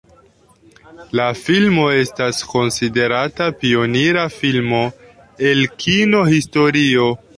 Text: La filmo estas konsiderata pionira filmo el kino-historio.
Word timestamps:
La 1.19 1.25
filmo 1.41 1.83
estas 1.97 2.39
konsiderata 2.53 3.49
pionira 3.65 4.25
filmo 4.39 4.81
el 5.51 5.63
kino-historio. 5.85 7.11